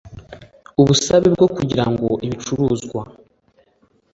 [0.81, 3.01] ubusabe bwo kugira ngo ibicuruzwa